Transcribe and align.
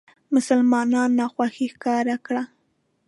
مسلمانانو 0.33 1.15
ناخوښي 1.19 1.65
ښکاره 1.73 2.15
کړه. 2.25 2.43